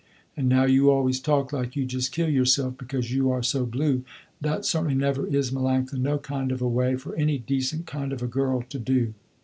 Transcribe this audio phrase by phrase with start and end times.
[0.35, 4.03] And now you always talk like you just kill yourself because you are so blue,
[4.41, 8.23] that certainly never is Melanctha, no kind of a way for any decent kind of
[8.23, 9.13] a girl to do."